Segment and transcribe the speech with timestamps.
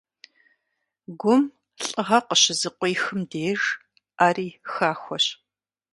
[1.19, 1.41] Гум
[1.89, 3.61] лӀыгъэ къыщызыкъуихым деж,
[4.17, 5.25] Ӏэри хахуэщ.